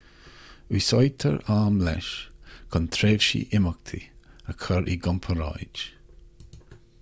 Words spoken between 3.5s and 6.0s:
imeachtaí a chur i gcomparáid